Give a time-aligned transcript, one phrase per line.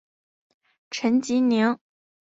[0.89, 1.77] 陈吉宁。